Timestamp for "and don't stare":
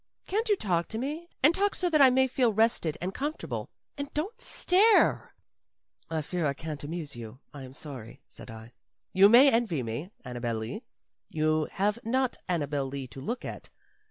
3.99-5.35